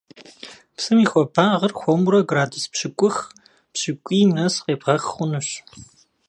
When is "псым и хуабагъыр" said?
0.75-1.73